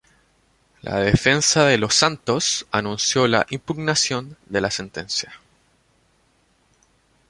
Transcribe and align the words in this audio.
La 0.81 0.95
defensa 0.99 1.63
de 1.65 1.77
Losantos 1.77 2.65
anunció 2.71 3.27
la 3.27 3.45
impugnación 3.51 4.35
de 4.49 4.59
la 4.59 4.71
sentencia. 4.71 5.31